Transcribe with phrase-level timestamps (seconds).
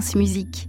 [0.00, 0.68] France Musique.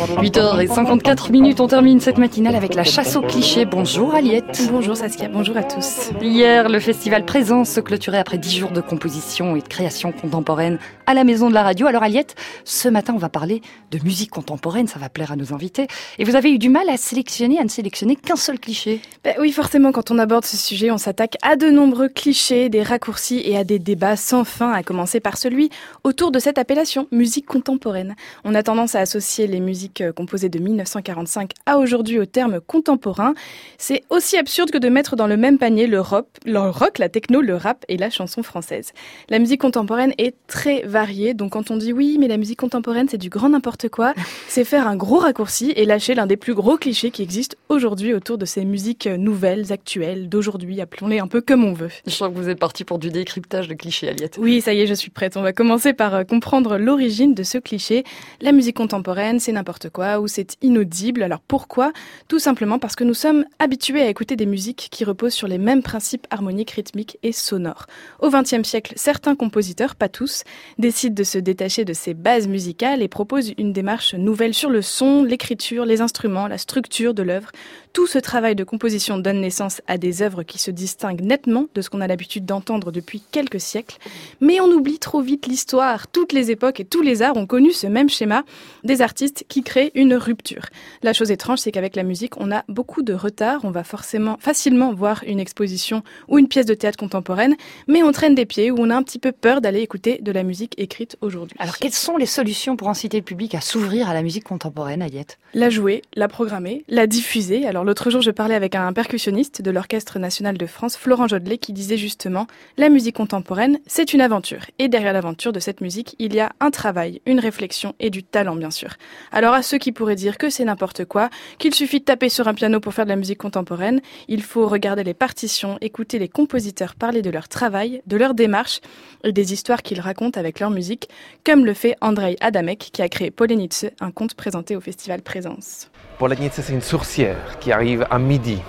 [0.00, 3.66] 8h54 minutes, on termine cette matinale avec la chasse aux clichés.
[3.66, 4.68] Bonjour Aliette.
[4.72, 6.10] Bonjour Saskia, bonjour à tous.
[6.22, 10.78] Hier, le festival Présence se clôturait après 10 jours de composition et de création contemporaine
[11.06, 11.86] à la Maison de la Radio.
[11.86, 12.34] Alors Aliette,
[12.64, 13.60] ce matin, on va parler
[13.90, 15.86] de musique contemporaine, ça va plaire à nos invités.
[16.18, 19.02] Et vous avez eu du mal à sélectionner, à ne sélectionner qu'un seul cliché.
[19.22, 22.82] Ben oui, forcément, quand on aborde ce sujet, on s'attaque à de nombreux clichés, des
[22.82, 25.68] raccourcis et à des débats sans fin, à commencer par celui
[26.04, 28.14] autour de cette appellation, musique contemporaine.
[28.44, 32.60] On a tendance à associer les musiques euh, composées de 1945 à aujourd'hui au terme
[32.60, 33.34] contemporain.
[33.78, 37.08] C'est aussi absurde que de mettre dans le même panier le rock, le rock, la
[37.08, 38.92] techno, le rap et la chanson française.
[39.28, 43.08] La musique contemporaine est très variée, donc quand on dit oui, mais la musique contemporaine
[43.08, 44.14] c'est du grand n'importe quoi,
[44.48, 48.14] c'est faire un gros raccourci et lâcher l'un des plus gros clichés qui existent aujourd'hui
[48.14, 51.90] autour de ces musiques nouvelles, actuelles, d'aujourd'hui, appelons-les un peu comme on veut.
[52.06, 54.38] Je sens que vous êtes parti pour du décryptage de clichés, Aliette.
[54.40, 55.36] Oui, ça y est, je suis prête.
[55.36, 58.04] On va commencer par euh, comprendre l'origine de ce cliché.
[58.40, 61.22] La musique contemporaine, c'est n'importe quoi ou c'est inaudible.
[61.22, 61.92] Alors pourquoi?
[62.28, 65.58] Tout simplement parce que nous sommes habitués à écouter des musiques qui reposent sur les
[65.58, 67.86] mêmes principes harmoniques, rythmiques et sonores.
[68.20, 70.44] Au XXe siècle, certains compositeurs, pas tous,
[70.78, 74.82] décident de se détacher de ces bases musicales et proposent une démarche nouvelle sur le
[74.82, 77.50] son, l'écriture, les instruments, la structure de l'œuvre.
[77.92, 81.82] Tout ce travail de composition donne naissance à des œuvres qui se distinguent nettement de
[81.82, 83.98] ce qu'on a l'habitude d'entendre depuis quelques siècles.
[84.40, 86.06] Mais on oublie trop vite l'histoire.
[86.06, 88.44] Toutes les époques et tous les arts ont connu ce même schéma
[88.84, 90.66] des artistes qui créent une rupture.
[91.02, 93.60] La chose étrange, c'est qu'avec la musique, on a beaucoup de retard.
[93.64, 97.56] On va forcément facilement voir une exposition ou une pièce de théâtre contemporaine,
[97.88, 100.30] mais on traîne des pieds ou on a un petit peu peur d'aller écouter de
[100.30, 101.56] la musique écrite aujourd'hui.
[101.58, 105.02] Alors, quelles sont les solutions pour inciter le public à s'ouvrir à la musique contemporaine,
[105.02, 105.38] Aliette?
[105.54, 107.66] La jouer, la programmer, la diffuser.
[107.66, 111.58] Alors, l'autre jour, je parlais avec un percussionniste de l'Orchestre national de France, Florent Jodelet,
[111.58, 114.66] qui disait justement la musique contemporaine, c'est une aventure.
[114.78, 118.22] Et derrière l'aventure de cette musique, il y a un travail, une réflexion et du
[118.22, 118.94] talent, bien sûr.
[119.32, 122.48] Alors, à ceux qui pourraient dire que c'est n'importe quoi, qu'il suffit de taper sur
[122.48, 126.28] un piano pour faire de la musique contemporaine, il faut regarder les partitions, écouter les
[126.28, 128.80] compositeurs parler de leur travail, de leur démarche
[129.24, 131.08] et des histoires qu'ils racontent avec leur musique,
[131.44, 135.90] comme le fait Andrei Adamek, qui a créé Polenice, un conte présenté au festival Présence.
[136.18, 138.62] Polenice, c'est une sorcière qui arrive à midi.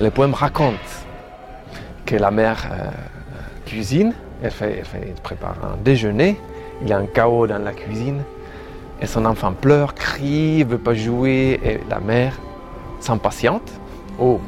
[0.00, 0.74] Le poème raconte
[2.06, 2.90] que la mère euh,
[3.66, 4.82] cuisine, elle, fait,
[5.22, 6.38] prépare un déjeuner,
[6.82, 8.22] il y a un chaos dans la cuisine,
[9.00, 12.34] et son enfant pleure, crie, veut pas jouer, et la mère
[13.00, 13.70] s'impatiente.
[14.18, 14.40] Oh,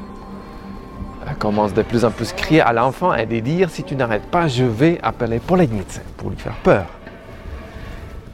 [1.29, 3.97] elle commence de plus en plus à crier à l'enfant et de dire si tu
[3.97, 6.87] n'arrêtes pas, je vais appeler Polenice pour lui faire peur.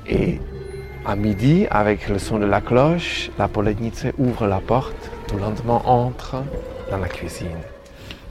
[0.06, 0.40] Et
[1.04, 5.82] à midi, avec le son de la cloche, la Polenice ouvre la porte, tout lentement
[5.86, 6.42] entre
[6.90, 7.48] dans la cuisine.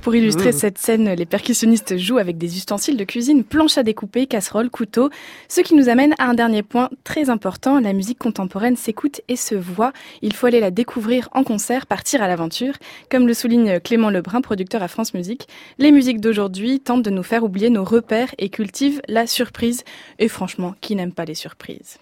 [0.01, 4.25] Pour illustrer cette scène, les percussionnistes jouent avec des ustensiles de cuisine, planches à découper,
[4.25, 5.11] casseroles, couteaux.
[5.47, 7.79] Ce qui nous amène à un dernier point très important.
[7.79, 9.93] La musique contemporaine s'écoute et se voit.
[10.23, 12.73] Il faut aller la découvrir en concert, partir à l'aventure.
[13.11, 17.21] Comme le souligne Clément Lebrun, producteur à France Musique, les musiques d'aujourd'hui tentent de nous
[17.21, 19.83] faire oublier nos repères et cultivent la surprise.
[20.17, 21.99] Et franchement, qui n'aime pas les surprises?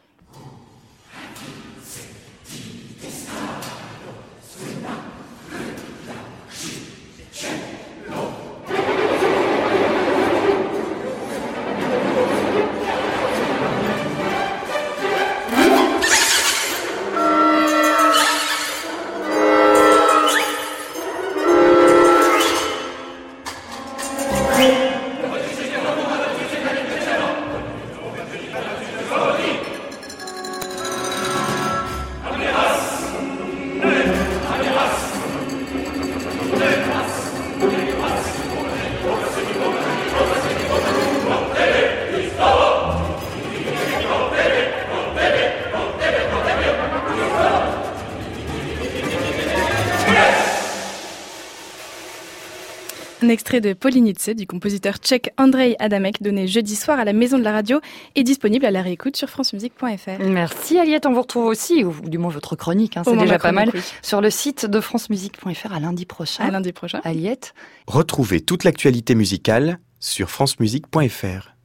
[53.21, 57.37] Un extrait de Polinice du compositeur tchèque Andrei Adamek donné jeudi soir à la Maison
[57.37, 57.81] de la Radio
[58.15, 60.23] est disponible à la réécoute sur francemusique.fr.
[60.23, 63.51] Merci Aliette, on vous retrouve aussi, ou du moins votre chronique, hein, c'est déjà pas
[63.51, 63.81] mal, oui.
[64.01, 66.45] sur le site de francemusique.fr à lundi prochain.
[66.45, 67.01] À lundi prochain.
[67.03, 67.53] Aliette.
[67.87, 71.55] Retrouvez toute l'actualité musicale sur francemusique.fr.